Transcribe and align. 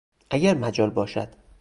اگر 0.29 0.57
مجال 0.57 0.89
باشد 0.89 1.35